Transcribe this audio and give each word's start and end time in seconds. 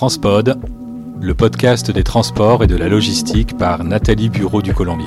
Transpod, 0.00 0.58
le 1.20 1.34
podcast 1.34 1.90
des 1.90 2.02
transports 2.02 2.64
et 2.64 2.66
de 2.66 2.74
la 2.74 2.88
logistique 2.88 3.58
par 3.58 3.84
Nathalie 3.84 4.30
Bureau 4.30 4.62
du 4.62 4.72
Colombier. 4.72 5.04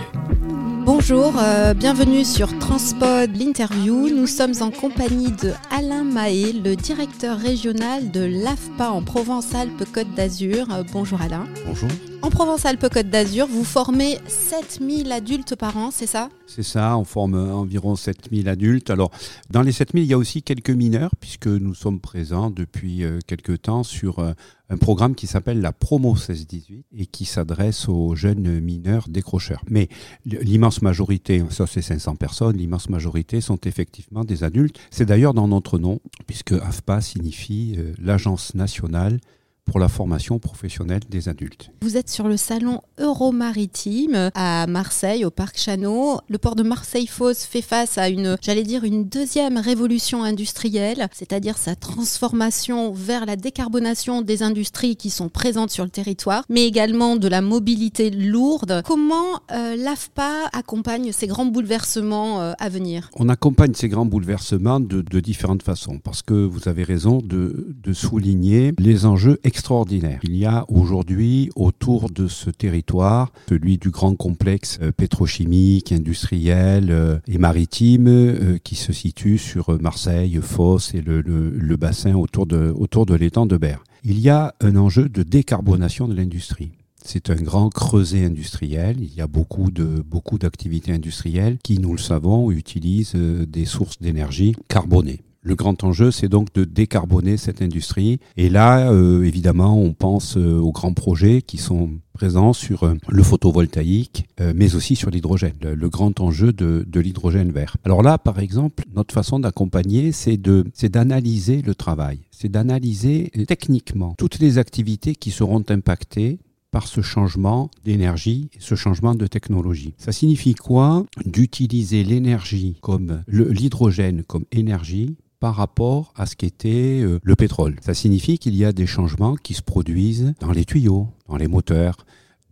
Bonjour, 0.85 1.33
euh, 1.39 1.73
bienvenue 1.73 2.23
sur 2.23 2.59
Transpod 2.59 3.35
l'interview. 3.35 4.09
Nous 4.15 4.27
sommes 4.27 4.53
en 4.61 4.69
compagnie 4.69 5.31
de 5.31 5.51
Alain 5.71 6.03
Mahé, 6.03 6.53
le 6.53 6.75
directeur 6.75 7.39
régional 7.39 8.11
de 8.11 8.23
l'AFPA 8.23 8.91
en 8.91 9.01
Provence-Alpes-Côte 9.01 10.13
d'Azur. 10.13 10.67
Euh, 10.71 10.83
bonjour 10.94 11.19
Alain. 11.23 11.47
Bonjour. 11.65 11.89
En 12.24 12.29
Provence-Alpes-Côte 12.29 13.10
d'Azur, 13.10 13.47
vous 13.47 13.65
formez 13.65 14.17
7000 14.28 15.12
adultes 15.12 15.58
par 15.58 15.76
an, 15.76 15.92
c'est 15.92 16.08
ça? 16.08 16.30
C'est 16.48 16.63
ça, 16.63 16.98
on 16.98 17.03
forme 17.03 17.35
environ 17.35 17.98
7000 17.98 18.48
adultes. 18.48 18.90
Alors, 18.90 19.12
dans 19.49 19.62
les 19.62 19.73
7000, 19.73 20.05
il 20.05 20.08
y 20.08 20.13
a 20.13 20.17
aussi 20.17 20.41
quelques 20.41 20.70
mineurs, 20.70 21.12
puisque 21.20 21.48
nous 21.48 21.76
sommes 21.76 21.99
présents 21.99 22.49
depuis 22.49 23.04
euh, 23.04 23.20
quelques 23.27 23.63
temps 23.63 23.84
sur 23.84 24.20
euh, 24.20 24.31
un 24.70 24.77
programme 24.77 25.16
qui 25.16 25.27
s'appelle 25.27 25.59
la 25.59 25.73
Promo 25.73 26.16
16-18 26.16 26.84
et 26.98 27.08
qui 27.08 27.26
s'adresse 27.26 27.90
aux 27.90 28.16
jeunes 28.16 28.62
mineurs 28.62 29.10
décrocheurs. 29.10 29.62
Mais 29.70 29.90
l'immense 30.26 30.82
majorité, 30.82 31.44
ça 31.49 31.68
c'est 31.68 31.82
500 31.82 32.16
personnes, 32.16 32.55
l'immense 32.55 32.88
majorité 32.88 33.41
sont 33.41 33.60
effectivement 33.66 34.24
des 34.24 34.46
adultes. 34.46 34.80
C'est 34.91 35.05
d'ailleurs 35.05 35.34
dans 35.34 35.49
notre 35.49 35.77
nom, 35.77 35.99
puisque 36.26 36.54
AFPA 36.54 37.02
signifie 37.02 37.76
euh, 37.77 37.91
l'Agence 38.02 38.55
nationale 38.55 39.20
pour 39.66 39.80
la 39.80 39.88
formation 39.88 40.40
professionnelle 40.40 41.02
des 41.09 41.30
adultes. 41.30 41.71
Vous 41.81 41.98
êtes 41.98 42.09
sur 42.09 42.27
le 42.27 42.38
salon 42.38 42.81
Euromaritime 42.99 44.30
à 44.35 44.67
Marseille, 44.67 45.26
au 45.26 45.31
Parc 45.31 45.58
Chano. 45.58 46.20
Le 46.30 46.38
port 46.38 46.55
de 46.55 46.63
Marseille-Fos 46.63 47.45
fait 47.49 47.62
face 47.62 47.98
à 47.98 48.09
une, 48.09 48.38
j'allais 48.41 48.63
dire, 48.63 48.84
une 48.84 49.05
deuxième 49.05 49.57
révolution 49.57 50.23
industrielle, 50.23 51.07
c'est-à-dire 51.12 51.57
sa 51.57 51.76
transformation 51.76 52.91
vers 52.91 53.26
la 53.26 53.35
décarbonation 53.35 54.21
des 54.21 54.44
industries 54.44 54.95
qui 54.95 55.09
sont 55.09 55.30
présentes 55.30 55.71
sur 55.71 55.84
le 55.84 55.90
territoire, 55.90 56.43
mais 56.49 56.66
également 56.66 57.16
de 57.16 57.27
la 57.27 57.41
mobilité 57.41 58.09
lourde. 58.09 58.82
Comment 58.85 59.41
euh, 59.51 59.76
l'AFPA 59.76 60.49
accompagne 60.51 61.12
ces 61.12 61.27
grands 61.27 61.45
bouleversements 61.45 62.41
euh, 62.41 62.54
à 62.60 62.70
venir? 62.70 63.10
On 63.16 63.29
accompagne 63.29 63.73
ces 63.73 63.90
grands 63.90 64.05
bouleversements 64.05 64.79
de, 64.79 65.01
de, 65.01 65.19
différentes 65.19 65.63
façons, 65.63 65.99
parce 66.03 66.21
que 66.21 66.33
vous 66.33 66.67
avez 66.67 66.83
raison 66.83 67.19
de, 67.23 67.73
de 67.81 67.93
souligner 67.93 68.73
les 68.77 69.05
enjeux 69.05 69.39
extraordinaire. 69.53 70.19
Il 70.23 70.35
y 70.35 70.47
a 70.47 70.65
aujourd'hui 70.67 71.51
autour 71.55 72.09
de 72.09 72.27
ce 72.27 72.49
territoire, 72.49 73.31
celui 73.49 73.77
du 73.77 73.91
grand 73.91 74.15
complexe 74.15 74.79
euh, 74.81 74.91
pétrochimique, 74.91 75.91
industriel 75.91 76.89
euh, 76.89 77.19
et 77.27 77.37
maritime 77.37 78.07
euh, 78.07 78.57
qui 78.63 78.73
se 78.73 78.91
situe 78.91 79.37
sur 79.37 79.79
Marseille, 79.79 80.39
Fos 80.41 80.95
et 80.95 81.01
le 81.01 81.75
bassin 81.75 82.15
autour 82.15 82.47
de, 82.47 82.73
autour 82.75 83.05
de 83.05 83.13
l'étang 83.13 83.45
de 83.45 83.57
Berre. 83.57 83.83
Il 84.03 84.19
y 84.19 84.29
a 84.29 84.55
un 84.59 84.75
enjeu 84.75 85.07
de 85.07 85.21
décarbonation 85.21 86.07
de 86.07 86.15
l'industrie. 86.15 86.71
C'est 87.05 87.29
un 87.29 87.35
grand 87.35 87.69
creuset 87.69 88.25
industriel. 88.25 88.97
Il 89.01 89.13
y 89.13 89.21
a 89.21 89.27
beaucoup 89.27 89.69
de 89.69 90.03
beaucoup 90.05 90.39
d'activités 90.39 90.93
industrielles 90.93 91.57
qui, 91.63 91.77
nous 91.77 91.91
le 91.91 91.99
savons, 91.99 92.49
utilisent 92.49 93.15
des 93.15 93.65
sources 93.65 93.99
d'énergie 94.01 94.55
carbonées. 94.67 95.21
Le 95.45 95.55
grand 95.55 95.83
enjeu, 95.83 96.09
c'est 96.09 96.30
donc 96.30 96.53
de 96.53 96.63
décarboner 96.63 97.36
cette 97.36 97.61
industrie. 97.61 98.19
Et 98.38 98.49
là, 98.49 98.89
euh, 98.89 99.23
évidemment, 99.23 99.77
on 99.77 99.91
pense 99.91 100.38
euh, 100.38 100.58
aux 100.58 100.72
grands 100.72 100.94
projets 100.94 101.41
qui 101.41 101.58
sont 101.58 101.89
présents 102.13 102.53
sur 102.53 102.83
euh, 102.83 102.94
le 103.09 103.23
photovoltaïque, 103.23 104.25
mais 104.55 104.75
aussi 104.75 104.95
sur 104.95 105.09
l'hydrogène, 105.09 105.55
le, 105.61 105.89
grand 105.89 106.19
enjeu 106.22 106.53
de, 106.53 106.85
de 106.88 107.00
l'hydrogène 107.00 107.52
vert. 107.52 107.75
Alors 107.83 108.03
là, 108.03 108.17
par 108.17 108.39
exemple, 108.39 108.83
notre 108.95 109.13
façon 109.13 109.39
d'accompagner, 109.39 110.11
c'est 110.11 110.38
d'analyser 110.38 111.61
le 111.61 111.75
travail, 111.75 112.19
c'est 112.31 112.50
d'analyser 112.50 113.31
techniquement 113.47 114.16
toutes 114.17 114.39
les 114.39 114.57
activités 114.57 115.16
qui 115.16 115.31
seront 115.31 115.63
impactées 115.69 116.39
par 116.72 116.88
ce 116.88 117.02
changement 117.02 117.69
d'énergie 117.85 118.50
et 118.53 118.57
ce 118.59 118.75
changement 118.75 119.13
de 119.13 119.28
technologie. 119.28 119.94
Ça 119.97 120.11
signifie 120.11 120.55
quoi? 120.55 121.05
D'utiliser 121.25 122.03
l'énergie 122.03 122.78
comme 122.81 123.23
l'hydrogène 123.28 124.23
comme 124.23 124.46
énergie 124.51 125.16
par 125.43 125.55
rapport 125.55 126.13
à 126.15 126.25
ce 126.25 126.37
qu'était 126.37 127.01
euh, 127.03 127.19
le 127.21 127.35
pétrole. 127.35 127.75
Ça 127.81 127.93
signifie 127.93 128.37
qu'il 128.37 128.55
y 128.55 128.63
a 128.63 128.71
des 128.71 128.87
changements 128.87 129.35
qui 129.35 129.53
se 129.53 129.61
produisent 129.61 130.33
dans 130.39 130.53
les 130.53 130.63
tuyaux, 130.63 131.09
dans 131.27 131.35
les 131.35 131.49
moteurs, 131.49 131.97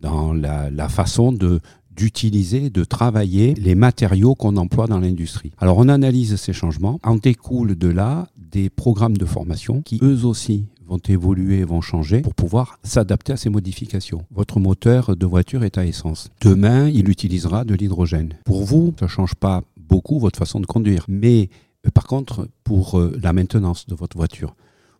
dans 0.02 0.34
la, 0.34 0.88
façon 0.90 1.32
de 1.32 1.60
d'utiliser, 1.96 2.68
de 2.68 2.84
travailler 2.84 3.54
les 3.54 3.74
matériaux 3.74 4.34
qu'on 4.34 4.58
emploie 4.58 4.88
dans 4.88 5.00
l'industrie. 5.00 5.52
Alors 5.56 5.78
on 5.78 5.88
analyse 5.88 6.36
ces 6.36 6.52
changements, 6.52 6.98
en 7.02 7.16
découle 7.16 7.76
de 7.76 7.88
là 7.88 8.28
des 8.36 8.68
programmes 8.68 9.16
de 9.16 9.24
formation 9.24 9.80
qui 9.80 9.98
eux 10.02 10.26
aussi 10.26 10.66
vont 10.84 11.00
évoluer, 11.08 11.64
vont 11.64 11.80
changer 11.80 12.20
pour 12.20 12.34
pouvoir 12.34 12.78
s'adapter 12.82 13.32
à 13.32 13.38
ces 13.38 13.48
modifications. 13.48 14.26
Votre 14.30 14.60
moteur 14.60 15.16
de 15.16 15.24
voiture 15.24 15.64
est 15.64 15.78
à 15.78 15.86
essence. 15.86 16.28
Demain, 16.42 16.90
il 16.90 17.08
utilisera 17.08 17.64
de 17.64 17.74
l'hydrogène. 17.74 18.34
Pour 18.44 18.64
vous, 18.64 18.92
ça 19.00 19.08
change 19.08 19.34
pas 19.34 19.62
beaucoup 19.78 20.18
votre 20.18 20.38
façon 20.38 20.60
de 20.60 20.66
conduire, 20.66 21.06
mais 21.08 21.48
par 21.90 22.06
contre, 22.06 22.48
pour 22.64 22.98
euh, 22.98 23.18
la 23.20 23.32
maintenance 23.32 23.86
de 23.86 23.94
votre 23.94 24.16
voiture, 24.16 24.54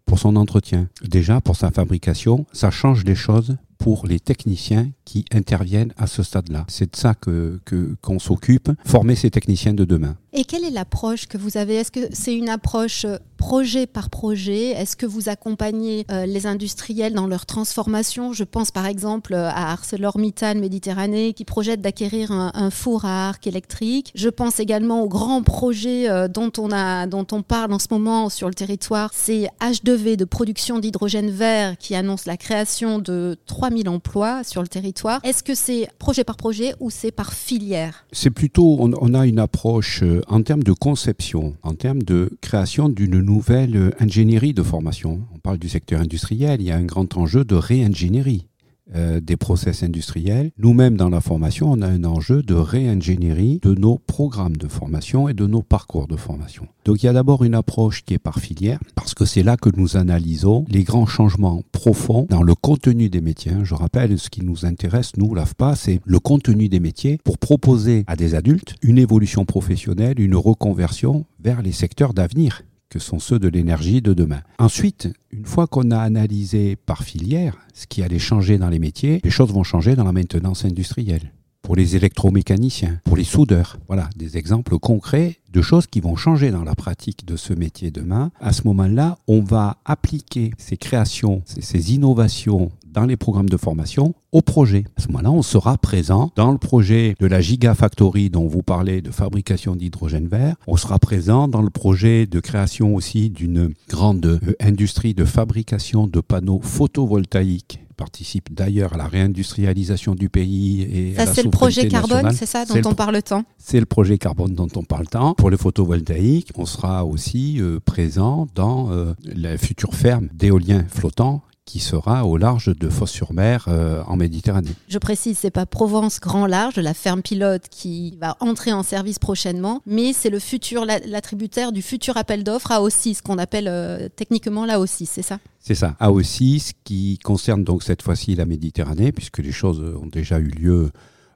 pour 0.04 0.18
son 0.18 0.36
entretien, 0.36 0.88
déjà 1.02 1.40
pour 1.40 1.56
sa 1.56 1.70
fabrication, 1.70 2.46
ça 2.52 2.70
change 2.70 3.04
les 3.04 3.14
choses 3.14 3.56
pour 3.82 4.06
les 4.06 4.20
techniciens 4.20 4.90
qui 5.04 5.24
interviennent 5.32 5.92
à 5.98 6.06
ce 6.06 6.22
stade-là. 6.22 6.64
C'est 6.68 6.92
de 6.92 6.96
ça 6.96 7.14
que 7.14 7.60
qu'on 8.00 8.20
s'occupe, 8.20 8.70
former 8.84 9.16
ces 9.16 9.30
techniciens 9.30 9.74
de 9.74 9.84
demain. 9.84 10.16
Et 10.34 10.44
quelle 10.44 10.64
est 10.64 10.70
l'approche 10.70 11.26
que 11.26 11.36
vous 11.36 11.58
avez? 11.58 11.74
Est-ce 11.74 11.90
que 11.90 12.08
c'est 12.12 12.34
une 12.34 12.48
approche 12.48 13.04
euh, 13.04 13.18
projet 13.36 13.86
par 13.86 14.08
projet? 14.08 14.70
Est-ce 14.70 14.96
que 14.96 15.04
vous 15.04 15.28
accompagnez 15.28 16.06
euh, 16.10 16.24
les 16.24 16.46
industriels 16.46 17.12
dans 17.12 17.26
leur 17.26 17.44
transformation? 17.44 18.32
Je 18.32 18.44
pense 18.44 18.70
par 18.70 18.86
exemple 18.86 19.34
à 19.34 19.72
ArcelorMittal 19.72 20.58
Méditerranée 20.58 21.34
qui 21.34 21.44
projette 21.44 21.82
d'acquérir 21.82 22.30
un, 22.32 22.70
four 22.70 23.04
à 23.04 23.28
arc 23.28 23.46
électrique. 23.46 24.10
Je 24.14 24.30
pense 24.30 24.58
également 24.58 25.02
aux 25.02 25.08
grands 25.08 25.42
projets 25.42 26.08
euh, 26.08 26.28
dont, 26.28 26.52
on 26.56 26.72
a, 26.72 27.06
dont 27.06 27.26
on 27.32 27.42
parle 27.42 27.74
en 27.74 27.78
ce 27.78 27.88
moment 27.90 28.30
sur 28.30 28.48
le 28.48 28.54
territoire. 28.54 29.10
C'est 29.12 29.48
H2V 29.60 30.16
de 30.16 30.24
production 30.24 30.78
d'hydrogène 30.78 31.30
vert 31.30 31.76
qui 31.76 31.94
annonce 31.94 32.24
la 32.24 32.38
création 32.38 33.00
de 33.00 33.36
3000 33.72 33.88
emplois 33.88 34.44
sur 34.44 34.60
le 34.60 34.68
territoire. 34.68 35.20
Est-ce 35.24 35.42
que 35.42 35.54
c'est 35.54 35.88
projet 35.98 36.24
par 36.24 36.36
projet 36.36 36.74
ou 36.78 36.90
c'est 36.90 37.10
par 37.10 37.32
filière? 37.32 38.04
C'est 38.12 38.30
plutôt, 38.30 38.76
on, 38.78 38.92
on, 39.00 39.14
a 39.14 39.26
une 39.26 39.38
approche 39.38 40.04
en 40.28 40.42
termes 40.42 40.62
de 40.62 40.72
conception, 40.72 41.54
en 41.62 41.74
termes 41.74 42.02
de 42.02 42.30
création 42.42 42.90
d'une 42.90 43.20
nouvelle 43.20 43.94
ingénierie 43.98 44.52
de 44.52 44.62
formation. 44.62 45.22
On 45.34 45.38
parle 45.38 45.58
du 45.58 45.70
secteur 45.70 46.00
industriel, 46.00 46.60
il 46.60 46.66
y 46.66 46.70
a 46.70 46.76
un 46.76 46.84
grand 46.84 47.16
enjeu 47.16 47.46
de 47.46 47.54
réingénierie. 47.54 48.46
Euh, 48.94 49.20
des 49.20 49.38
process 49.38 49.82
industriels. 49.82 50.50
Nous-mêmes, 50.58 50.96
dans 50.96 51.08
la 51.08 51.22
formation, 51.22 51.72
on 51.72 51.80
a 51.80 51.86
un 51.86 52.04
enjeu 52.04 52.42
de 52.42 52.54
réingénierie 52.54 53.58
de 53.62 53.74
nos 53.74 53.96
programmes 53.96 54.56
de 54.56 54.68
formation 54.68 55.30
et 55.30 55.34
de 55.34 55.46
nos 55.46 55.62
parcours 55.62 56.06
de 56.08 56.16
formation. 56.16 56.66
Donc 56.84 57.02
il 57.02 57.06
y 57.06 57.08
a 57.08 57.12
d'abord 57.14 57.42
une 57.42 57.54
approche 57.54 58.04
qui 58.04 58.12
est 58.14 58.18
par 58.18 58.38
filière, 58.38 58.80
parce 58.94 59.14
que 59.14 59.24
c'est 59.24 59.42
là 59.42 59.56
que 59.56 59.70
nous 59.74 59.96
analysons 59.96 60.66
les 60.68 60.84
grands 60.84 61.06
changements 61.06 61.62
profonds 61.72 62.26
dans 62.28 62.42
le 62.42 62.54
contenu 62.54 63.08
des 63.08 63.22
métiers. 63.22 63.52
Je 63.62 63.74
rappelle, 63.74 64.18
ce 64.18 64.28
qui 64.28 64.44
nous 64.44 64.66
intéresse, 64.66 65.12
nous, 65.16 65.34
l'AFPA, 65.34 65.74
c'est 65.74 66.00
le 66.04 66.18
contenu 66.18 66.68
des 66.68 66.80
métiers 66.80 67.18
pour 67.24 67.38
proposer 67.38 68.04
à 68.08 68.16
des 68.16 68.34
adultes 68.34 68.74
une 68.82 68.98
évolution 68.98 69.46
professionnelle, 69.46 70.20
une 70.20 70.36
reconversion 70.36 71.24
vers 71.42 71.62
les 71.62 71.72
secteurs 71.72 72.12
d'avenir 72.12 72.62
que 72.92 72.98
sont 72.98 73.18
ceux 73.18 73.38
de 73.38 73.48
l'énergie 73.48 74.02
de 74.02 74.12
demain. 74.12 74.42
Ensuite, 74.58 75.08
une 75.30 75.46
fois 75.46 75.66
qu'on 75.66 75.90
a 75.92 75.98
analysé 75.98 76.76
par 76.76 77.04
filière 77.04 77.56
ce 77.72 77.86
qui 77.86 78.02
allait 78.02 78.18
changer 78.18 78.58
dans 78.58 78.68
les 78.68 78.78
métiers, 78.78 79.22
les 79.24 79.30
choses 79.30 79.50
vont 79.50 79.62
changer 79.62 79.96
dans 79.96 80.04
la 80.04 80.12
maintenance 80.12 80.66
industrielle. 80.66 81.32
Pour 81.62 81.74
les 81.74 81.96
électromécaniciens, 81.96 83.00
pour 83.04 83.16
les 83.16 83.24
soudeurs. 83.24 83.78
Voilà, 83.86 84.10
des 84.14 84.36
exemples 84.36 84.78
concrets 84.78 85.38
de 85.50 85.62
choses 85.62 85.86
qui 85.86 86.00
vont 86.00 86.16
changer 86.16 86.50
dans 86.50 86.64
la 86.64 86.74
pratique 86.74 87.24
de 87.24 87.36
ce 87.36 87.54
métier 87.54 87.90
demain. 87.90 88.30
À 88.40 88.52
ce 88.52 88.66
moment-là, 88.66 89.16
on 89.26 89.40
va 89.40 89.78
appliquer 89.86 90.50
ces 90.58 90.76
créations, 90.76 91.40
ces 91.46 91.94
innovations 91.94 92.72
dans 92.92 93.04
les 93.04 93.16
programmes 93.16 93.48
de 93.48 93.56
formation 93.56 94.14
au 94.32 94.42
projet. 94.42 94.84
À 94.96 95.02
ce 95.02 95.08
moment-là, 95.08 95.30
on 95.30 95.42
sera 95.42 95.76
présent 95.78 96.30
dans 96.36 96.52
le 96.52 96.58
projet 96.58 97.14
de 97.18 97.26
la 97.26 97.40
Gigafactory 97.40 98.30
dont 98.30 98.46
vous 98.46 98.62
parlez 98.62 99.02
de 99.02 99.10
fabrication 99.10 99.76
d'hydrogène 99.76 100.28
vert. 100.28 100.56
On 100.66 100.76
sera 100.76 100.98
présent 100.98 101.48
dans 101.48 101.62
le 101.62 101.70
projet 101.70 102.26
de 102.26 102.40
création 102.40 102.94
aussi 102.94 103.30
d'une 103.30 103.74
grande 103.88 104.40
industrie 104.60 105.14
de 105.14 105.24
fabrication 105.24 106.06
de 106.06 106.20
panneaux 106.20 106.60
photovoltaïques 106.62 107.80
participe 108.02 108.52
d'ailleurs 108.52 108.94
à 108.94 108.96
la 108.96 109.06
réindustrialisation 109.06 110.16
du 110.16 110.28
pays 110.28 110.82
et 110.82 111.14
ça, 111.14 111.26
c'est 111.26 111.44
le 111.44 111.50
projet 111.50 111.86
carbone, 111.86 112.32
c'est 112.32 112.46
ça 112.46 112.64
dont 112.64 112.80
on 112.90 112.94
parle 112.94 113.22
tant 113.22 113.44
C'est 113.58 113.78
le 113.78 113.86
projet 113.86 114.18
carbone 114.18 114.54
dont 114.54 114.68
on 114.74 114.82
parle 114.82 115.06
tant. 115.06 115.34
Pour 115.34 115.50
le 115.50 115.56
photovoltaïque, 115.56 116.50
on 116.56 116.66
sera 116.66 117.04
aussi 117.04 117.60
euh, 117.60 117.78
présent 117.84 118.48
dans 118.56 118.90
euh, 118.90 119.14
la 119.24 119.56
future 119.56 119.94
ferme 119.94 120.28
d'éolien 120.32 120.84
flottant 120.88 121.42
qui 121.64 121.78
sera 121.78 122.26
au 122.26 122.36
large 122.36 122.76
de 122.76 122.88
Fos-sur-Mer 122.88 123.66
euh, 123.68 124.02
en 124.06 124.16
Méditerranée. 124.16 124.72
Je 124.88 124.98
précise, 124.98 125.38
c'est 125.38 125.50
pas 125.50 125.64
Provence 125.66 126.20
Grand 126.20 126.46
Large, 126.46 126.76
la 126.76 126.94
ferme 126.94 127.22
pilote 127.22 127.62
qui 127.70 128.16
va 128.20 128.36
entrer 128.40 128.72
en 128.72 128.82
service 128.82 129.18
prochainement, 129.18 129.80
mais 129.86 130.12
c'est 130.12 130.30
le 130.30 130.38
futur, 130.38 130.84
l'attributaire 130.84 131.72
du 131.72 131.82
futur 131.82 132.16
appel 132.16 132.42
d'offres 132.44 132.72
AO6, 132.72 133.22
qu'on 133.22 133.38
appelle 133.38 133.68
euh, 133.68 134.08
techniquement 134.14 134.66
l'AO6, 134.66 135.06
c'est 135.06 135.22
ça? 135.22 135.38
C'est 135.60 135.76
ça, 135.76 135.94
AO6 136.00 136.72
qui 136.82 137.18
concerne 137.18 137.62
donc 137.62 137.84
cette 137.84 138.02
fois-ci 138.02 138.34
la 138.34 138.46
Méditerranée, 138.46 139.12
puisque 139.12 139.38
les 139.38 139.52
choses 139.52 139.80
ont 139.80 140.08
déjà 140.08 140.38
eu 140.40 140.48
lieu 140.48 140.90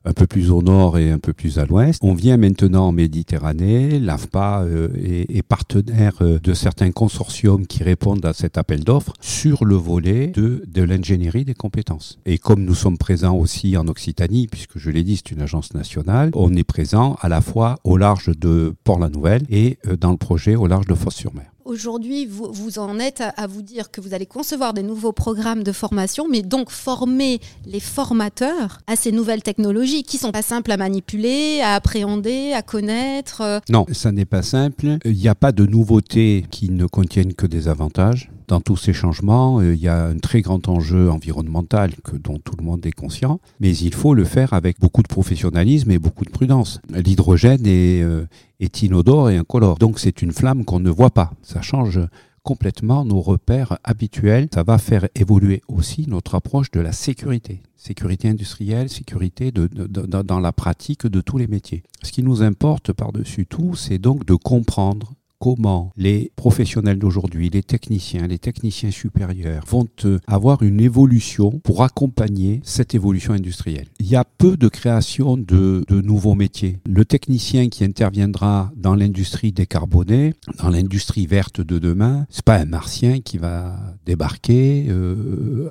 un 0.06 0.12
peu 0.12 0.26
plus 0.26 0.50
au 0.50 0.62
nord 0.62 0.98
et 0.98 1.10
un 1.10 1.18
peu 1.18 1.32
plus 1.32 1.58
à 1.58 1.66
l'ouest. 1.66 2.00
On 2.02 2.14
vient 2.14 2.36
maintenant 2.36 2.88
en 2.88 2.92
Méditerranée. 2.92 3.98
L'AFPA 3.98 4.62
euh, 4.62 4.88
est, 4.96 5.42
partenaire 5.42 6.14
euh, 6.20 6.38
de 6.38 6.54
certains 6.54 6.92
consortiums 6.92 7.66
qui 7.66 7.82
répondent 7.82 8.24
à 8.24 8.32
cet 8.32 8.56
appel 8.56 8.84
d'offres 8.84 9.12
sur 9.20 9.64
le 9.64 9.74
volet 9.74 10.28
de, 10.28 10.62
l'ingénierie 10.76 11.44
des 11.44 11.54
compétences. 11.54 12.18
Et 12.24 12.38
comme 12.38 12.64
nous 12.64 12.74
sommes 12.74 12.98
présents 12.98 13.36
aussi 13.36 13.76
en 13.76 13.88
Occitanie, 13.88 14.46
puisque 14.46 14.78
je 14.78 14.90
l'ai 14.90 15.02
dit, 15.02 15.16
c'est 15.16 15.32
une 15.32 15.42
agence 15.42 15.74
nationale, 15.74 16.30
on 16.34 16.54
est 16.54 16.64
présent 16.64 17.16
à 17.20 17.28
la 17.28 17.40
fois 17.40 17.76
au 17.82 17.96
large 17.96 18.30
de 18.38 18.74
Port-la-Nouvelle 18.84 19.42
et 19.50 19.78
euh, 19.86 19.96
dans 19.96 20.12
le 20.12 20.16
projet 20.16 20.54
au 20.54 20.68
large 20.68 20.86
de 20.86 20.94
Fosse-sur-Mer. 20.94 21.55
Aujourd'hui, 21.66 22.26
vous, 22.26 22.78
en 22.78 23.00
êtes 23.00 23.24
à, 23.36 23.48
vous 23.48 23.60
dire 23.60 23.90
que 23.90 24.00
vous 24.00 24.14
allez 24.14 24.24
concevoir 24.24 24.72
des 24.72 24.84
nouveaux 24.84 25.10
programmes 25.10 25.64
de 25.64 25.72
formation, 25.72 26.28
mais 26.30 26.42
donc 26.42 26.70
former 26.70 27.40
les 27.66 27.80
formateurs 27.80 28.78
à 28.86 28.94
ces 28.94 29.10
nouvelles 29.10 29.42
technologies 29.42 30.04
qui 30.04 30.16
sont 30.16 30.30
pas 30.30 30.42
simples 30.42 30.70
à 30.70 30.76
manipuler, 30.76 31.60
à 31.62 31.74
appréhender, 31.74 32.52
à 32.52 32.62
connaître. 32.62 33.60
Non, 33.68 33.84
ça 33.90 34.12
n'est 34.12 34.24
pas 34.24 34.42
simple. 34.42 34.98
Il 35.04 35.14
n'y 35.16 35.26
a 35.26 35.34
pas 35.34 35.50
de 35.50 35.66
nouveautés 35.66 36.46
qui 36.52 36.70
ne 36.70 36.86
contiennent 36.86 37.34
que 37.34 37.48
des 37.48 37.66
avantages 37.66 38.30
dans 38.48 38.60
tous 38.60 38.76
ces 38.76 38.92
changements, 38.92 39.60
euh, 39.60 39.74
il 39.74 39.80
y 39.80 39.88
a 39.88 40.04
un 40.04 40.18
très 40.18 40.40
grand 40.40 40.68
enjeu 40.68 41.10
environnemental 41.10 41.92
que, 42.04 42.16
dont 42.16 42.38
tout 42.38 42.54
le 42.58 42.64
monde 42.64 42.84
est 42.86 42.92
conscient, 42.92 43.40
mais 43.60 43.76
il 43.76 43.94
faut 43.94 44.14
le 44.14 44.24
faire 44.24 44.52
avec 44.52 44.78
beaucoup 44.80 45.02
de 45.02 45.08
professionnalisme 45.08 45.90
et 45.90 45.98
beaucoup 45.98 46.24
de 46.24 46.30
prudence. 46.30 46.80
L'hydrogène 46.90 47.66
est, 47.66 48.02
euh, 48.02 48.26
est 48.60 48.82
inodore 48.82 49.30
et 49.30 49.36
incolore, 49.36 49.78
donc 49.78 49.98
c'est 49.98 50.22
une 50.22 50.32
flamme 50.32 50.64
qu'on 50.64 50.80
ne 50.80 50.90
voit 50.90 51.10
pas. 51.10 51.32
Ça 51.42 51.62
change 51.62 52.00
complètement 52.42 53.04
nos 53.04 53.20
repères 53.20 53.78
habituels. 53.82 54.48
Ça 54.54 54.62
va 54.62 54.78
faire 54.78 55.08
évoluer 55.16 55.62
aussi 55.66 56.06
notre 56.08 56.36
approche 56.36 56.70
de 56.70 56.80
la 56.80 56.92
sécurité. 56.92 57.60
Sécurité 57.76 58.28
industrielle, 58.28 58.88
sécurité 58.88 59.50
dans 59.52 60.40
la 60.40 60.52
pratique 60.52 61.06
de 61.06 61.20
tous 61.20 61.38
les 61.38 61.48
métiers. 61.48 61.82
Ce 62.02 62.12
qui 62.12 62.22
nous 62.22 62.42
importe 62.42 62.92
par-dessus 62.92 63.46
tout, 63.46 63.74
c'est 63.74 63.98
donc 63.98 64.24
de 64.24 64.34
comprendre 64.34 65.14
comment 65.38 65.92
les 65.96 66.32
professionnels 66.36 66.98
d'aujourd'hui, 66.98 67.50
les 67.50 67.62
techniciens, 67.62 68.26
les 68.26 68.38
techniciens 68.38 68.90
supérieurs 68.90 69.64
vont 69.66 69.88
euh, 70.04 70.18
avoir 70.26 70.62
une 70.62 70.80
évolution 70.80 71.60
pour 71.64 71.82
accompagner 71.82 72.60
cette 72.64 72.94
évolution 72.94 73.32
industrielle. 73.32 73.86
Il 74.00 74.06
y 74.06 74.16
a 74.16 74.24
peu 74.24 74.56
de 74.56 74.68
création 74.68 75.36
de, 75.36 75.84
nouveaux 75.90 76.34
métiers. 76.34 76.78
Le 76.86 77.04
technicien 77.04 77.68
qui 77.68 77.84
interviendra 77.84 78.70
dans 78.76 78.94
l'industrie 78.94 79.52
décarbonée, 79.52 80.34
dans 80.58 80.68
l'industrie 80.68 81.26
verte 81.26 81.60
de 81.60 81.78
demain, 81.78 82.26
c'est 82.30 82.44
pas 82.44 82.56
un 82.56 82.64
martien 82.64 83.20
qui 83.20 83.38
va 83.38 83.76
débarquer 84.04 84.86
euh, 84.88 85.70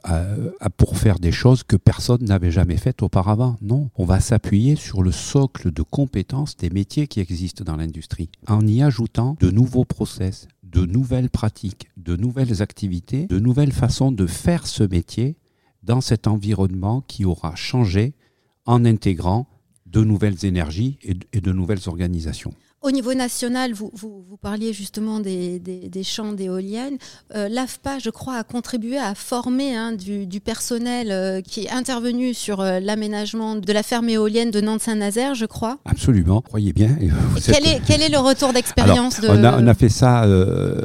pour 0.77 0.97
faire 0.97 1.19
des 1.19 1.31
choses 1.31 1.63
que 1.63 1.75
personne 1.75 2.23
n'avait 2.23 2.51
jamais 2.51 2.77
faites 2.77 3.01
auparavant. 3.01 3.57
Non, 3.62 3.89
on 3.95 4.06
va 4.06 4.19
s'appuyer 4.19 4.75
sur 4.75 5.03
le 5.03 5.12
socle 5.12 5.71
de 5.71 5.81
compétences 5.81 6.57
des 6.57 6.69
métiers 6.69 7.07
qui 7.07 7.19
existent 7.19 7.63
dans 7.63 7.77
l'industrie 7.77 8.29
en 8.47 8.65
y 8.67 8.81
ajoutant 8.81 9.35
de 9.39 9.51
nouveaux 9.55 9.85
process, 9.85 10.47
de 10.63 10.85
nouvelles 10.85 11.29
pratiques, 11.29 11.87
de 11.95 12.17
nouvelles 12.17 12.61
activités, 12.61 13.25
de 13.27 13.39
nouvelles 13.39 13.71
façons 13.71 14.11
de 14.11 14.27
faire 14.27 14.67
ce 14.67 14.83
métier 14.83 15.37
dans 15.81 16.01
cet 16.01 16.27
environnement 16.27 17.01
qui 17.01 17.23
aura 17.23 17.55
changé 17.55 18.13
en 18.65 18.83
intégrant 18.83 19.47
de 19.85 20.03
nouvelles 20.03 20.45
énergies 20.45 20.99
et 21.03 21.39
de, 21.39 21.51
nouvelles 21.53 21.87
organisations. 21.87 22.53
Au 22.85 22.91
niveau 22.91 23.15
national, 23.15 23.73
vous, 23.73 23.89
vous, 23.95 24.37
parliez 24.39 24.71
justement 24.71 25.19
des, 25.19 25.57
des, 25.57 26.03
champs 26.03 26.33
d'éoliennes. 26.33 26.99
Euh, 27.33 27.49
L'AFPA, 27.49 27.97
je 27.97 28.11
crois, 28.11 28.35
a 28.35 28.43
contribué 28.43 28.99
à 28.99 29.15
former 29.15 29.75
hein, 29.75 29.93
du, 29.93 30.39
personnel 30.39 31.07
euh, 31.09 31.41
qui 31.41 31.61
est 31.61 31.71
intervenu 31.71 32.35
sur 32.35 32.61
euh, 32.61 32.79
l'aménagement 32.79 33.55
de 33.55 33.73
la 33.73 33.81
ferme 33.81 34.09
éolienne 34.09 34.51
de 34.51 34.61
Nantes-Saint-Nazaire, 34.61 35.33
je 35.33 35.47
crois. 35.47 35.79
Absolument, 35.85 36.41
croyez 36.41 36.73
bien. 36.73 36.95
Quel, 37.43 37.65
est, 37.65 37.81
quel, 37.87 38.03
est, 38.03 38.09
le 38.09 38.19
retour 38.19 38.53
d'expérience 38.53 39.19
de... 39.19 39.29
on, 39.29 39.43
a, 39.43 39.59
on, 39.59 39.65
a, 39.65 39.73
fait 39.73 39.89
ça 39.89 40.27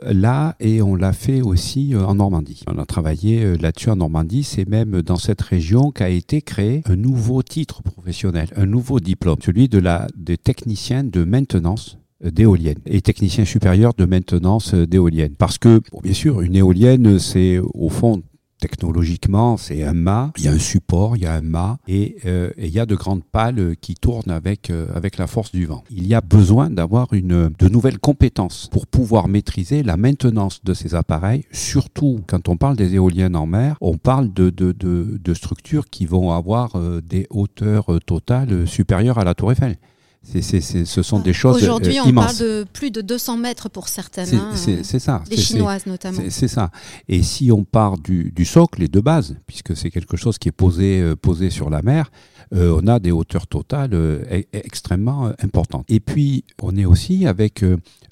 là 0.06 0.56
et 0.58 0.80
on 0.80 0.94
l'a 0.94 1.12
fait 1.12 1.42
aussi 1.42 1.92
en 1.94 2.14
Normandie. 2.14 2.62
On 2.66 2.78
a 2.78 2.86
travaillé 2.86 3.58
là-dessus 3.58 3.90
en 3.90 3.96
Normandie. 3.96 4.42
C'est 4.42 4.66
même 4.66 5.02
dans 5.02 5.16
cette 5.16 5.42
région 5.42 5.90
qu'a 5.90 6.08
été 6.08 6.40
créé 6.40 6.82
un 6.86 6.96
nouveau 6.96 7.42
titre 7.42 7.82
professionnel, 7.82 8.48
un 8.56 8.64
nouveau 8.64 9.00
diplôme, 9.00 9.36
celui 9.44 9.68
de 9.68 9.78
la, 9.78 10.06
des 10.16 10.38
techniciens 10.38 11.04
de 11.04 11.24
maintenance 11.24 11.89
d'éoliennes 12.22 12.80
et 12.86 13.00
technicien 13.00 13.44
supérieur 13.44 13.94
de 13.96 14.04
maintenance 14.04 14.74
d'éoliennes. 14.74 15.34
Parce 15.36 15.58
que, 15.58 15.80
bien 16.02 16.12
sûr, 16.12 16.40
une 16.40 16.56
éolienne, 16.56 17.18
c'est 17.18 17.58
au 17.58 17.88
fond 17.88 18.22
technologiquement, 18.60 19.56
c'est 19.56 19.82
un 19.82 19.94
mât, 19.94 20.32
il 20.36 20.44
y 20.44 20.48
a 20.48 20.52
un 20.52 20.58
support, 20.58 21.16
il 21.16 21.22
y 21.22 21.26
a 21.26 21.34
un 21.34 21.40
mât 21.40 21.78
et, 21.88 22.16
euh, 22.26 22.50
il 22.58 22.68
y 22.68 22.78
a 22.78 22.86
de 22.86 22.94
grandes 22.94 23.24
pales 23.24 23.74
qui 23.80 23.94
tournent 23.94 24.30
avec, 24.30 24.70
euh, 24.70 24.86
avec 24.94 25.16
la 25.16 25.26
force 25.26 25.50
du 25.50 25.66
vent. 25.66 25.82
Il 25.90 26.06
y 26.06 26.14
a 26.14 26.20
besoin 26.20 26.70
d'avoir 26.70 27.12
une, 27.12 27.50
de 27.58 27.68
nouvelles 27.68 27.98
compétences 27.98 28.68
pour 28.70 28.86
pouvoir 28.86 29.28
maîtriser 29.28 29.82
la 29.82 29.96
maintenance 29.96 30.62
de 30.62 30.74
ces 30.74 30.94
appareils, 30.94 31.44
surtout 31.50 32.20
quand 32.26 32.48
on 32.48 32.56
parle 32.56 32.76
des 32.76 32.94
éoliennes 32.94 33.36
en 33.36 33.46
mer, 33.46 33.76
on 33.80 33.96
parle 33.96 34.32
de, 34.32 34.50
de, 34.50 34.72
de, 34.72 35.18
de 35.22 35.34
structures 35.34 35.88
qui 35.88 36.06
vont 36.06 36.30
avoir 36.32 36.76
euh, 36.76 37.00
des 37.00 37.26
hauteurs 37.30 37.98
totales 38.06 38.66
supérieures 38.66 39.18
à 39.18 39.24
la 39.24 39.34
tour 39.34 39.52
Eiffel 39.52 39.76
ce 40.22 41.02
sont 41.02 41.18
des 41.18 41.32
choses 41.32 41.56
Aujourd'hui, 41.56 41.98
on 42.00 42.12
parle 42.12 42.36
de 42.36 42.66
plus 42.72 42.90
de 42.90 43.00
200 43.00 43.38
mètres 43.38 43.68
pour 43.68 43.88
certaines. 43.88 44.26
C'est 44.54 44.80
hein, 44.80 44.98
ça. 44.98 45.22
Les 45.30 45.36
chinoises 45.36 45.86
notamment. 45.86 46.20
C'est 46.28 46.48
ça. 46.48 46.70
Et 47.08 47.22
si 47.22 47.50
on 47.50 47.64
part 47.64 47.98
du, 47.98 48.32
socle 48.44 48.82
et 48.82 48.88
de 48.88 49.00
base, 49.00 49.36
puisque 49.46 49.76
c'est 49.76 49.90
quelque 49.90 50.16
chose 50.16 50.38
qui 50.38 50.48
est 50.48 50.52
posé, 50.52 51.00
euh, 51.00 51.16
posé 51.16 51.50
sur 51.50 51.70
la 51.70 51.82
mer, 51.82 52.10
euh, 52.52 52.78
on 52.82 52.86
a 52.86 52.98
des 52.98 53.12
hauteurs 53.12 53.46
totales 53.46 53.94
euh, 53.94 54.24
e, 54.30 54.42
extrêmement 54.52 55.32
importantes. 55.42 55.84
Et 55.88 56.00
puis, 56.00 56.44
on 56.60 56.76
est 56.76 56.84
aussi 56.84 57.26
avec 57.26 57.64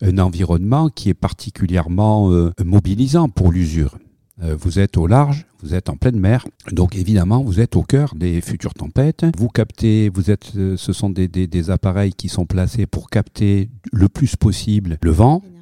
un 0.03 0.19
environnement 0.19 0.89
qui 0.89 1.09
est 1.11 1.15
particulièrement 1.15 2.31
mobilisant 2.65 3.29
pour 3.29 3.53
l'usure. 3.53 3.97
Vous 4.41 4.79
êtes 4.79 4.97
au 4.97 5.07
large, 5.07 5.47
vous 5.63 5.75
êtes 5.75 5.89
en 5.89 5.97
pleine 5.97 6.19
mer, 6.19 6.47
donc 6.71 6.95
évidemment 6.95 7.43
vous 7.43 7.61
êtes 7.61 7.75
au 7.77 7.83
cœur 7.83 8.15
des 8.15 8.41
futures 8.41 8.75
tempêtes. 8.75 9.27
Vous 9.37 9.49
captez, 9.49 10.09
vous 10.09 10.31
êtes, 10.31 10.53
euh, 10.57 10.77
ce 10.77 10.93
sont 10.93 11.11
des, 11.11 11.29
des, 11.29 11.71
appareils 11.71 12.13
qui 12.13 12.29
sont 12.29 12.47
placés 12.47 12.87
pour 12.87 13.11
capter 13.11 13.69
le 13.93 14.09
plus 14.09 14.37
possible 14.37 14.99
le 15.03 15.11
vent, 15.11 15.43
euh, 15.45 15.58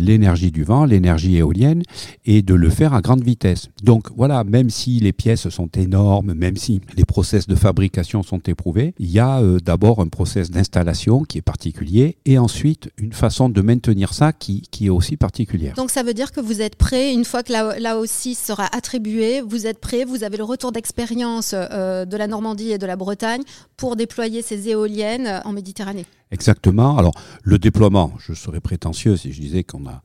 l'énergie 0.00 0.50
du 0.50 0.64
vent, 0.64 0.84
l'énergie 0.84 1.36
éolienne, 1.36 1.82
et 2.24 2.42
de 2.42 2.54
le 2.54 2.70
faire 2.70 2.94
à 2.94 3.00
grande 3.00 3.22
vitesse. 3.22 3.68
Donc 3.82 4.08
voilà, 4.16 4.44
même 4.44 4.70
si 4.70 5.00
les 5.00 5.12
pièces 5.12 5.48
sont 5.48 5.68
énormes, 5.68 6.34
même 6.34 6.56
si 6.56 6.80
les 6.96 7.04
process 7.04 7.46
de 7.46 7.54
fabrication 7.54 8.22
sont 8.22 8.40
éprouvés, 8.46 8.94
il 8.98 9.10
y 9.10 9.18
a 9.18 9.40
euh, 9.40 9.58
d'abord 9.58 10.00
un 10.00 10.08
process 10.08 10.50
d'installation 10.50 11.22
qui 11.22 11.38
est 11.38 11.42
particulier, 11.42 12.16
et 12.24 12.38
ensuite 12.38 12.90
une 12.98 13.12
façon 13.12 13.48
de 13.48 13.60
maintenir 13.60 14.12
ça 14.14 14.32
qui, 14.32 14.62
qui, 14.70 14.86
est 14.86 14.90
aussi 14.90 15.16
particulière. 15.16 15.74
Donc 15.74 15.90
ça 15.90 16.02
veut 16.02 16.14
dire 16.14 16.32
que 16.32 16.40
vous 16.40 16.60
êtes 16.60 16.76
prêt, 16.76 17.12
une 17.12 17.24
fois 17.24 17.42
que 17.42 17.52
là, 17.52 17.96
aussi 17.96 18.34
sera 18.34 18.66
attribué, 18.76 19.40
vous 19.40 19.66
êtes 19.66 19.80
prêt, 19.80 20.04
vous 20.04 20.24
avez 20.24 20.36
le 20.36 20.44
retour 20.44 20.72
d'expérience 20.72 21.54
euh, 21.54 22.04
de 22.04 22.16
la 22.16 22.26
Normandie 22.26 22.72
et 22.72 22.78
de 22.78 22.86
la 22.86 22.96
Bretagne 22.96 23.42
pour 23.76 23.96
déployer 23.96 24.42
ces 24.42 24.68
éoliennes 24.68 25.40
en 25.44 25.52
Méditerranée 25.52 26.06
Exactement. 26.30 26.98
Alors, 26.98 27.14
le 27.42 27.58
déploiement, 27.58 28.12
je 28.18 28.34
serais 28.34 28.60
prétentieux 28.60 29.16
si 29.16 29.32
je 29.32 29.40
disais 29.40 29.62
qu'on 29.62 29.86
a, 29.86 30.02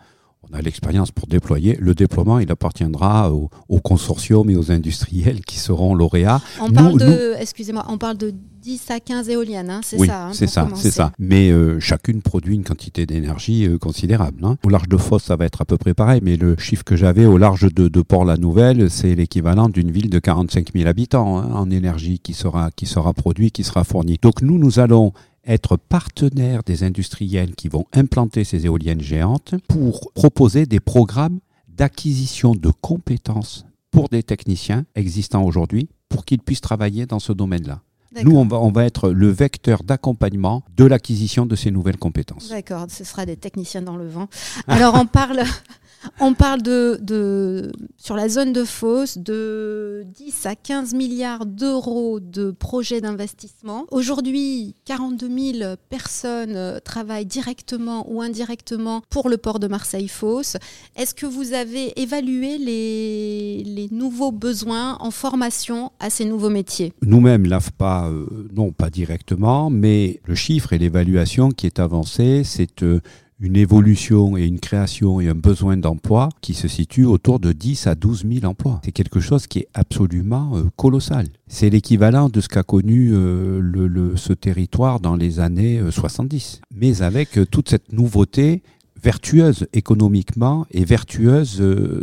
on 0.50 0.56
a 0.56 0.62
l'expérience 0.62 1.12
pour 1.12 1.28
déployer. 1.28 1.78
Le 1.80 1.96
déploiement, 1.96 2.40
il 2.40 2.52
appartiendra 2.52 3.32
au, 3.32 3.50
au, 3.70 3.80
consortium 3.80 4.50
et 4.50 4.56
aux 4.56 4.72
industriels 4.72 5.42
qui 5.46 5.58
seront 5.58 5.96
lauréats. 5.96 6.42
On 6.60 6.72
parle 6.72 7.00
de, 7.00 7.36
excusez-moi, 7.40 7.86
on 7.90 7.98
parle 7.98 8.18
de 8.18 8.34
10 8.62 8.92
à 8.92 9.00
15 9.00 9.30
éoliennes, 9.30 9.72
hein, 9.72 9.82
c'est 9.84 9.98
ça 9.98 10.28
hein, 10.28 10.34
c'est 10.34 10.48
ça, 10.48 10.68
c'est 10.76 10.92
ça. 10.92 11.12
Mais 11.18 11.50
euh, 11.50 11.80
chacune 11.80 12.22
produit 12.22 12.56
une 12.56 12.64
quantité 12.64 13.08
d'énergie 13.08 13.66
euh, 13.66 13.80
considérable. 13.80 14.46
Hein. 14.46 14.58
Au 14.64 14.70
large 14.70 14.88
de 14.88 14.98
Fosse, 14.98 15.24
ça 15.24 15.36
va 15.36 15.46
être 15.46 15.62
à 15.62 15.66
peu 15.66 15.78
près 15.78 15.96
pareil, 15.96 16.22
mais 16.24 16.38
le 16.38 16.56
chiffre 16.58 16.84
que 16.84 16.96
j'avais 16.96 17.26
au 17.26 17.40
large 17.40 17.74
de, 17.74 17.88
de 17.88 18.02
Port-la-Nouvelle, 18.02 18.92
c'est 18.92 19.16
l'équivalent 19.16 19.70
d'une 19.70 19.90
ville 19.90 20.12
de 20.12 20.20
45 20.20 20.74
000 20.74 20.88
habitants 20.88 21.38
en 21.38 21.72
énergie 21.72 22.20
qui 22.20 22.34
sera, 22.34 22.70
qui 22.70 22.86
sera 22.86 23.14
produit, 23.14 23.50
qui 23.50 23.64
sera 23.64 23.84
fournie. 23.84 24.20
Donc 24.22 24.44
nous, 24.44 24.60
nous 24.60 24.80
allons 24.80 25.12
être 25.46 25.78
partenaire 25.78 26.64
des 26.64 26.84
industriels 26.84 27.56
qui 27.56 27.68
vont 27.68 27.86
implanter 27.94 28.44
ces 28.44 28.66
éoliennes 28.66 29.02
géantes 29.02 29.56
pour 29.68 30.12
proposer 30.14 30.66
des 30.66 30.80
programmes 30.80 31.40
d'acquisition 31.68 32.54
de 32.54 32.72
compétences 32.82 33.66
pour 33.92 34.10
des 34.10 34.24
techniciens 34.24 34.86
existants 34.96 35.44
aujourd'hui 35.44 35.90
pour 36.10 36.26
qu'ils 36.26 36.42
puissent 36.42 36.62
travailler 36.62 37.06
dans 37.06 37.20
ce 37.20 37.34
domaine-là. 37.34 37.82
Nous, 38.24 38.36
on 38.36 38.46
va, 38.46 38.60
on 38.60 38.72
va 38.72 38.86
être 38.86 39.10
le 39.10 39.30
vecteur 39.30 39.84
d'accompagnement 39.84 40.64
de 40.76 40.84
l'acquisition 40.86 41.46
de 41.46 41.56
ces 41.56 41.72
nouvelles 41.72 41.98
compétences. 41.98 42.50
D'accord, 42.50 42.88
ce 42.90 43.04
sera 43.04 43.26
des 43.26 43.38
techniciens 43.38 43.82
dans 43.82 43.96
le 43.96 44.08
vent. 44.08 44.28
Alors, 44.68 44.96
on 44.96 45.06
parle, 45.06 45.44
on 46.20 46.34
parle 46.34 46.62
de, 46.62 47.00
de, 47.02 47.72
sur 47.98 48.16
la 48.16 48.28
zone 48.28 48.52
de 48.52 48.66
fosse 48.66 49.18
de 49.18 50.06
10 50.08 50.46
à 50.46 50.56
15 50.56 50.94
milliards 50.94 51.46
d'euros 51.46 52.20
de 52.20 52.52
projets 52.52 53.00
d'investissement. 53.00 53.86
Aujourd'hui, 53.92 54.76
42 54.86 55.54
000 55.54 55.76
personnes 55.90 56.56
euh, 56.56 56.80
travaillent 56.80 57.26
directement 57.26 58.06
ou 58.12 58.22
indirectement 58.22 59.02
pour 59.10 59.30
le 59.30 59.38
port 59.38 59.60
de 59.60 59.68
Marseille-Fosse. 59.68 60.58
Est-ce 60.96 61.16
que 61.16 61.26
vous 61.26 61.54
avez 61.54 62.00
évalué 62.00 62.58
les, 62.58 63.64
les, 63.64 63.88
nouveaux 63.92 64.32
besoins 64.32 64.98
en 65.00 65.12
formation 65.12 65.92
à 66.00 66.10
ces 66.10 66.26
nouveaux 66.26 66.50
métiers? 66.50 66.94
Nous-mêmes, 67.02 67.46
l'AFPA, 67.46 68.01
euh, 68.10 68.48
non 68.54 68.72
pas 68.72 68.90
directement, 68.90 69.70
mais 69.70 70.20
le 70.26 70.36
chiffre 70.36 70.74
et 70.74 70.78
l'évaluation 70.78 71.52
qui 71.52 71.66
est 71.66 71.80
avancé, 71.80 72.44
c'est 72.44 72.84
euh, 72.84 73.00
une 73.40 73.56
évolution 73.56 74.38
et 74.38 74.46
une 74.46 74.60
création 74.60 75.20
et 75.20 75.28
un 75.28 75.36
besoin 75.36 75.76
d'emploi 75.76 76.30
qui 76.42 76.54
se 76.54 76.68
situe 76.68 77.06
autour 77.06 77.40
de 77.40 77.52
10 77.52 77.88
à 77.88 77.96
12 77.96 78.26
000 78.32 78.46
emplois. 78.46 78.82
C'est 78.86 78.92
quelque 78.92 79.20
chose 79.20 79.48
qui 79.48 79.60
est 79.60 79.68
absolument 79.74 80.56
euh, 80.56 80.64
colossal. 80.76 81.28
C'est 81.48 81.70
l'équivalent 81.70 82.30
de 82.30 82.40
ce 82.40 82.48
qu'a 82.48 82.64
connu 82.64 83.10
ce 83.10 84.34
territoire 84.34 85.00
dans 85.00 85.16
les 85.16 85.40
années 85.40 85.82
70. 85.90 86.62
Euh, 86.62 86.66
Mais 86.76 87.02
avec 87.02 87.40
toute 87.50 87.70
cette 87.70 87.92
nouveauté 87.92 88.62
vertueuse 89.02 89.68
économiquement 89.74 90.68
et 90.70 90.86
vertueuse 90.86 91.56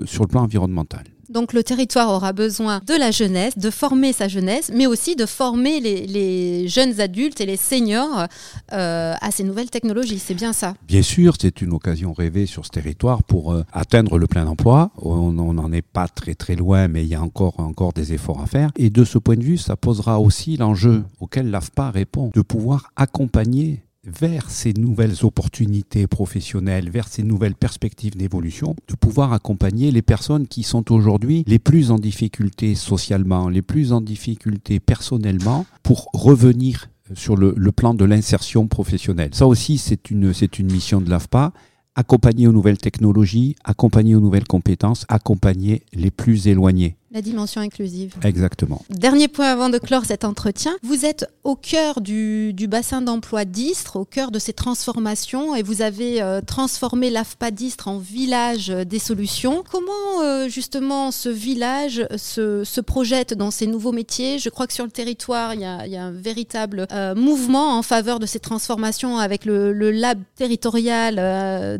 sur 0.04 0.24
le 0.24 0.28
plan 0.28 0.42
environnemental. 0.42 1.04
Donc 1.38 1.52
le 1.52 1.62
territoire 1.62 2.10
aura 2.10 2.32
besoin 2.32 2.80
de 2.84 2.94
la 2.94 3.12
jeunesse, 3.12 3.56
de 3.56 3.70
former 3.70 4.12
sa 4.12 4.26
jeunesse, 4.26 4.72
mais 4.74 4.88
aussi 4.88 5.14
de 5.14 5.24
former 5.24 5.78
les, 5.78 6.66
jeunes 6.66 7.00
adultes 7.00 7.40
et 7.40 7.46
les 7.46 7.56
seniors 7.56 8.26
euh, 8.72 9.14
à 9.20 9.30
ces 9.30 9.44
nouvelles 9.44 9.70
technologies. 9.70 10.18
C'est 10.18 10.34
bien 10.34 10.52
ça 10.52 10.74
Bien 10.88 11.02
sûr, 11.02 11.34
c'est 11.40 11.62
une 11.62 11.72
occasion 11.74 12.12
rêvée 12.12 12.46
sur 12.46 12.66
ce 12.66 12.70
territoire 12.70 13.22
pour 13.22 13.52
euh, 13.52 13.62
atteindre 13.72 14.18
le 14.18 14.26
plein 14.26 14.48
emploi. 14.48 14.90
On 15.00 15.30
n'en 15.30 15.70
est 15.70 15.80
pas 15.80 16.08
très 16.08 16.34
très 16.34 16.56
loin, 16.56 16.88
mais 16.88 17.04
il 17.04 17.08
y 17.08 17.14
a 17.14 17.22
encore, 17.22 17.60
encore 17.60 17.92
des 17.92 18.12
efforts 18.12 18.40
à 18.42 18.46
faire. 18.46 18.72
Et 18.74 18.90
de 18.90 19.04
ce 19.04 19.18
point 19.18 19.36
de 19.36 19.44
vue, 19.44 19.58
ça 19.58 19.76
posera 19.76 20.18
aussi 20.18 20.56
l'enjeu 20.56 21.04
auquel 21.20 21.52
l'AFPA 21.52 21.92
répond, 21.92 22.32
de 22.34 22.40
pouvoir 22.40 22.90
accompagner 22.96 23.84
vers 24.08 24.50
ces 24.50 24.72
nouvelles 24.72 25.24
opportunités 25.24 26.06
professionnelles, 26.06 26.90
vers 26.90 27.08
ces 27.08 27.22
nouvelles 27.22 27.54
perspectives 27.54 28.16
d'évolution, 28.16 28.74
de 28.88 28.94
pouvoir 28.94 29.32
accompagner 29.32 29.90
les 29.90 30.02
personnes 30.02 30.46
qui 30.46 30.62
sont 30.62 30.92
aujourd'hui 30.92 31.44
les 31.46 31.58
plus 31.58 31.90
en 31.90 31.98
difficulté 31.98 32.74
socialement, 32.74 33.48
les 33.48 33.62
plus 33.62 33.92
en 33.92 34.00
difficulté 34.00 34.80
personnellement, 34.80 35.66
pour 35.82 36.08
revenir 36.12 36.88
sur 37.14 37.36
le, 37.36 37.54
plan 37.72 37.94
de 37.94 38.04
l'insertion 38.04 38.66
professionnelle. 38.66 39.30
Ça 39.32 39.46
aussi, 39.46 39.78
c'est 39.78 40.10
une, 40.10 40.34
c'est 40.34 40.58
une 40.58 40.70
mission 40.70 41.00
de 41.00 41.08
l'AFPA 41.08 41.52
accompagner 41.94 42.46
aux 42.46 42.52
nouvelles 42.52 42.78
technologies, 42.78 43.56
accompagner 43.64 44.14
aux 44.14 44.20
nouvelles 44.20 44.46
compétences, 44.46 45.04
accompagner 45.08 45.82
les 45.92 46.12
plus 46.12 46.46
éloignés. 46.46 46.97
La 47.10 47.22
dimension 47.22 47.62
inclusive. 47.62 48.14
Exactement. 48.22 48.82
Dernier 48.90 49.28
point 49.28 49.50
avant 49.50 49.70
de 49.70 49.78
clore 49.78 50.04
cet 50.04 50.24
entretien. 50.26 50.76
Vous 50.82 51.06
êtes 51.06 51.26
au 51.42 51.56
cœur 51.56 52.02
du, 52.02 52.54
bassin 52.68 53.00
d'emploi 53.00 53.46
d'Istre, 53.46 53.96
au 53.96 54.04
cœur 54.04 54.30
de 54.30 54.38
ces 54.38 54.52
transformations, 54.52 55.54
et 55.54 55.62
vous 55.62 55.80
avez 55.80 56.20
euh, 56.20 56.42
transformé 56.42 57.08
l'AFPA 57.08 57.50
d'Istre 57.50 57.88
en 57.88 57.96
village 57.96 58.68
des 58.68 58.98
solutions. 58.98 59.64
Comment 59.70 60.22
euh, 60.22 60.48
justement 60.48 61.10
ce 61.10 61.30
village 61.30 62.06
se, 62.18 62.80
projette 62.82 63.32
dans 63.32 63.50
ces 63.50 63.66
nouveaux 63.66 63.92
métiers? 63.92 64.38
Je 64.38 64.50
crois 64.50 64.66
que 64.66 64.74
sur 64.74 64.84
le 64.84 64.90
territoire, 64.90 65.54
il 65.54 65.60
y 65.60 65.64
a, 65.64 66.04
un 66.04 66.12
véritable 66.12 66.86
euh, 66.92 67.14
mouvement 67.14 67.78
en 67.78 67.82
faveur 67.82 68.18
de 68.20 68.26
ces 68.26 68.38
transformations 68.38 69.16
avec 69.16 69.46
le, 69.46 69.72
lab 69.90 70.18
territorial 70.36 71.16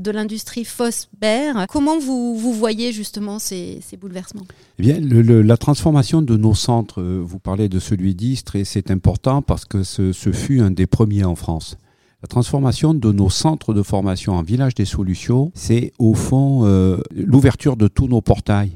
de 0.00 0.10
l'industrie 0.10 0.64
Fosse-Bert. 0.64 1.66
Comment 1.68 1.98
vous, 1.98 2.34
vous 2.34 2.54
voyez 2.54 2.92
justement 2.92 3.38
ces, 3.38 3.80
ces 3.86 3.98
bouleversements? 3.98 4.46
Eh 4.78 4.82
bien, 4.82 5.00
la 5.20 5.56
transformation 5.56 6.22
de 6.22 6.36
nos 6.36 6.54
centres, 6.54 7.00
euh, 7.00 7.22
vous 7.24 7.38
parlez 7.38 7.68
de 7.68 7.78
celui 7.78 8.14
d'Istre, 8.14 8.56
et 8.56 8.64
c'est 8.64 8.90
important 8.90 9.42
parce 9.42 9.64
que 9.64 9.82
ce, 9.82 10.12
fut 10.32 10.60
un 10.60 10.70
des 10.70 10.86
premiers 10.86 11.24
en 11.24 11.34
France. 11.34 11.76
La 12.22 12.28
transformation 12.28 12.94
de 12.94 13.12
nos 13.12 13.30
centres 13.30 13.74
de 13.74 13.82
formation 13.82 14.34
en 14.34 14.42
village 14.42 14.74
des 14.74 14.84
solutions, 14.84 15.52
c'est 15.54 15.92
au 15.98 16.14
fond 16.14 16.62
euh, 16.64 16.98
l'ouverture 17.14 17.76
de 17.76 17.86
tous 17.86 18.08
nos 18.08 18.20
portails. 18.20 18.74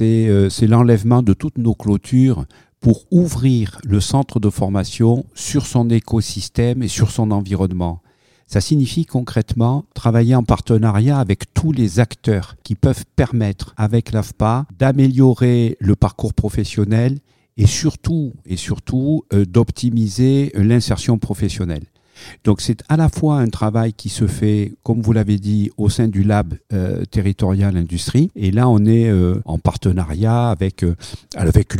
Euh, 0.00 0.48
c'est 0.50 0.66
l'enlèvement 0.66 1.22
de 1.22 1.32
toutes 1.32 1.58
nos 1.58 1.74
clôtures 1.74 2.44
pour 2.80 3.04
ouvrir 3.10 3.78
le 3.84 4.00
centre 4.00 4.40
de 4.40 4.50
formation 4.50 5.24
sur 5.34 5.66
son 5.66 5.88
écosystème 5.88 6.82
et 6.82 6.88
sur 6.88 7.10
son 7.10 7.30
environnement. 7.30 8.01
Ça 8.52 8.60
signifie 8.60 9.06
concrètement 9.06 9.86
travailler 9.94 10.34
en 10.34 10.42
partenariat 10.42 11.18
avec 11.18 11.54
tous 11.54 11.72
les 11.72 12.00
acteurs 12.00 12.56
qui 12.62 12.74
peuvent 12.74 13.06
permettre 13.16 13.72
avec 13.78 14.12
l'AFPA 14.12 14.66
d'améliorer 14.78 15.78
le 15.80 15.96
parcours 15.96 16.34
professionnel 16.34 17.20
et 17.56 17.66
surtout, 17.66 18.34
et 18.44 18.58
surtout 18.58 19.24
euh, 19.32 19.46
d'optimiser 19.46 20.52
l'insertion 20.54 21.16
professionnelle. 21.16 21.86
Donc 22.44 22.60
c'est 22.60 22.82
à 22.88 22.96
la 22.96 23.08
fois 23.08 23.38
un 23.38 23.48
travail 23.48 23.92
qui 23.92 24.08
se 24.08 24.26
fait, 24.26 24.72
comme 24.82 25.00
vous 25.00 25.12
l'avez 25.12 25.38
dit, 25.38 25.70
au 25.76 25.88
sein 25.88 26.08
du 26.08 26.22
lab 26.22 26.54
euh, 26.72 27.04
territorial 27.04 27.76
industrie. 27.76 28.30
Et 28.34 28.50
là, 28.50 28.68
on 28.68 28.84
est 28.84 29.08
euh, 29.08 29.40
en 29.44 29.58
partenariat 29.58 30.50
avec, 30.50 30.82
euh, 30.84 30.94
avec 31.36 31.76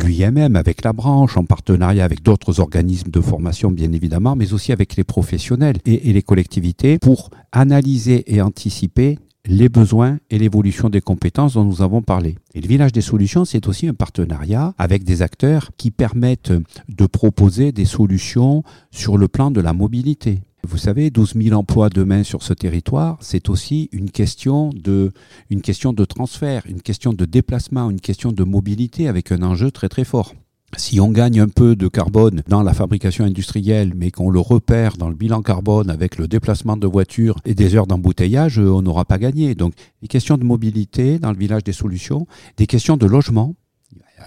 avec 0.55 0.83
la 0.83 0.93
branche, 0.93 1.37
en 1.37 1.45
partenariat 1.45 2.03
avec 2.03 2.23
d'autres 2.23 2.59
organismes 2.59 3.11
de 3.11 3.21
formation, 3.21 3.71
bien 3.71 3.91
évidemment, 3.91 4.35
mais 4.35 4.53
aussi 4.53 4.71
avec 4.71 4.95
les 4.95 5.03
professionnels 5.03 5.77
et 5.85 6.13
les 6.13 6.21
collectivités 6.21 6.97
pour 6.99 7.29
analyser 7.51 8.23
et 8.33 8.41
anticiper 8.41 9.17
les 9.45 9.67
besoins 9.67 10.19
et 10.29 10.39
l'évolution 10.39 10.89
des 10.89 11.01
compétences 11.01 11.55
dont 11.55 11.65
nous 11.65 11.81
avons 11.81 12.01
parlé. 12.01 12.37
Et 12.53 12.61
le 12.61 12.67
village 12.67 12.93
des 12.93 13.01
solutions, 13.01 13.45
c'est 13.45 13.67
aussi 13.67 13.87
un 13.87 13.93
partenariat 13.93 14.73
avec 14.77 15.03
des 15.03 15.21
acteurs 15.21 15.71
qui 15.77 15.91
permettent 15.91 16.53
de 16.87 17.05
proposer 17.05 17.71
des 17.71 17.85
solutions 17.85 18.63
sur 18.91 19.17
le 19.17 19.27
plan 19.27 19.51
de 19.51 19.59
la 19.59 19.73
mobilité. 19.73 20.41
Vous 20.65 20.77
savez, 20.77 21.09
12 21.09 21.33
000 21.35 21.59
emplois 21.59 21.89
demain 21.89 22.23
sur 22.23 22.41
ce 22.41 22.53
territoire, 22.53 23.17
c'est 23.19 23.49
aussi 23.49 23.89
une 23.91 24.09
question 24.09 24.69
de, 24.69 25.11
une 25.49 25.61
question 25.61 25.91
de 25.91 26.05
transfert, 26.05 26.63
une 26.67 26.81
question 26.81 27.11
de 27.11 27.25
déplacement, 27.25 27.89
une 27.89 27.99
question 27.99 28.31
de 28.31 28.43
mobilité 28.45 29.09
avec 29.09 29.33
un 29.33 29.43
enjeu 29.43 29.71
très 29.71 29.89
très 29.89 30.05
fort 30.05 30.33
si 30.77 30.99
on 30.99 31.09
gagne 31.09 31.39
un 31.39 31.47
peu 31.47 31.75
de 31.75 31.87
carbone 31.87 32.43
dans 32.47 32.63
la 32.63 32.73
fabrication 32.73 33.25
industrielle, 33.25 33.93
mais 33.95 34.11
qu'on 34.11 34.29
le 34.29 34.39
repère 34.39 34.97
dans 34.97 35.09
le 35.09 35.15
bilan 35.15 35.41
carbone 35.41 35.89
avec 35.89 36.17
le 36.17 36.27
déplacement 36.27 36.77
de 36.77 36.87
voitures 36.87 37.37
et 37.45 37.55
des 37.55 37.75
heures 37.75 37.87
d'embouteillage, 37.87 38.57
on 38.57 38.81
n'aura 38.81 39.05
pas 39.05 39.17
gagné. 39.17 39.55
Donc, 39.55 39.73
les 40.01 40.07
questions 40.07 40.37
de 40.37 40.43
mobilité 40.43 41.19
dans 41.19 41.31
le 41.31 41.37
village 41.37 41.63
des 41.63 41.73
solutions, 41.73 42.27
des 42.57 42.67
questions 42.67 42.97
de 42.97 43.05
logement, 43.05 43.55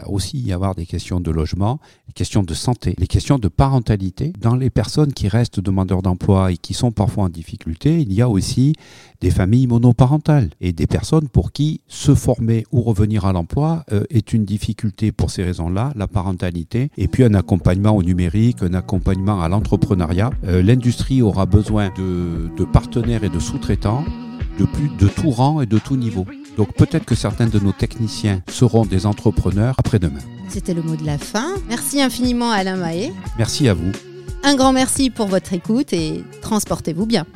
aussi 0.06 0.38
y 0.38 0.52
avoir 0.52 0.74
des 0.74 0.86
questions 0.86 1.20
de 1.20 1.30
logement, 1.30 1.80
des 2.06 2.12
questions 2.12 2.42
de 2.42 2.54
santé, 2.54 2.94
les 2.98 3.06
questions 3.06 3.38
de 3.38 3.48
parentalité. 3.48 4.32
Dans 4.40 4.54
les 4.54 4.70
personnes 4.70 5.12
qui 5.12 5.28
restent 5.28 5.60
demandeurs 5.60 6.02
d'emploi 6.02 6.52
et 6.52 6.56
qui 6.56 6.74
sont 6.74 6.92
parfois 6.92 7.24
en 7.24 7.28
difficulté, 7.28 8.00
il 8.00 8.12
y 8.12 8.22
a 8.22 8.28
aussi 8.28 8.74
des 9.20 9.30
familles 9.30 9.66
monoparentales 9.66 10.50
et 10.60 10.72
des 10.72 10.86
personnes 10.86 11.28
pour 11.28 11.52
qui 11.52 11.80
se 11.88 12.14
former 12.14 12.64
ou 12.72 12.82
revenir 12.82 13.24
à 13.24 13.32
l'emploi 13.32 13.84
euh, 13.92 14.04
est 14.10 14.32
une 14.32 14.44
difficulté 14.44 15.12
pour 15.12 15.30
ces 15.30 15.42
raisons-là, 15.42 15.92
la 15.96 16.06
parentalité, 16.06 16.90
et 16.96 17.08
puis 17.08 17.24
un 17.24 17.34
accompagnement 17.34 17.96
au 17.96 18.02
numérique, 18.02 18.62
un 18.62 18.74
accompagnement 18.74 19.40
à 19.40 19.48
l'entrepreneuriat. 19.48 20.30
Euh, 20.44 20.62
l'industrie 20.62 21.22
aura 21.22 21.46
besoin 21.46 21.90
de, 21.96 22.50
de 22.56 22.64
partenaires 22.64 23.24
et 23.24 23.30
de 23.30 23.38
sous-traitants 23.38 24.04
de 24.58 24.64
plus 24.64 24.88
de 24.98 25.08
tout 25.08 25.30
rang 25.30 25.60
et 25.60 25.66
de 25.66 25.78
tout 25.78 25.96
niveau. 25.96 26.24
Donc 26.56 26.72
peut-être 26.74 27.04
que 27.04 27.14
certains 27.14 27.46
de 27.46 27.58
nos 27.58 27.72
techniciens 27.72 28.42
seront 28.48 28.84
des 28.84 29.06
entrepreneurs 29.06 29.74
après-demain. 29.78 30.20
C'était 30.48 30.74
le 30.74 30.82
mot 30.82 30.96
de 30.96 31.04
la 31.04 31.18
fin. 31.18 31.54
Merci 31.68 32.00
infiniment 32.00 32.50
Alain 32.50 32.76
Mahé. 32.76 33.12
Merci 33.38 33.68
à 33.68 33.74
vous. 33.74 33.92
Un 34.42 34.54
grand 34.54 34.72
merci 34.72 35.10
pour 35.10 35.26
votre 35.26 35.52
écoute 35.52 35.92
et 35.92 36.24
transportez-vous 36.40 37.06
bien. 37.06 37.26